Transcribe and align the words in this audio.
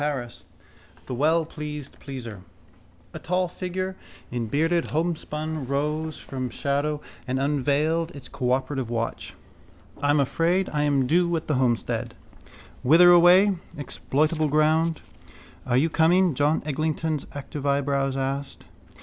Paris: 0.01 0.47
the 1.05 1.13
wellpleased 1.13 1.99
pleaser. 1.99 2.41
A 3.13 3.19
tall 3.19 3.47
figure 3.47 3.95
in 4.31 4.47
bearded 4.47 4.87
homespun 4.89 5.67
rose 5.67 6.17
from 6.17 6.49
shadow 6.49 7.01
and 7.27 7.37
unveiled 7.39 8.09
its 8.15 8.27
cooperative 8.27 8.89
watch. 8.89 9.35
—I 10.01 10.09
am 10.09 10.19
afraid 10.19 10.71
I 10.73 10.81
am 10.81 11.05
due 11.05 11.35
at 11.35 11.45
the 11.45 11.53
Homestead. 11.53 12.15
Whither 12.81 13.11
away? 13.11 13.57
Exploitable 13.77 14.47
ground. 14.47 15.01
—Are 15.67 15.77
you 15.77 15.87
going? 15.89 16.33
John 16.33 16.63
Eglinton's 16.65 17.27
active 17.35 17.67
eyebrows 17.67 18.17
asked. 18.17 18.63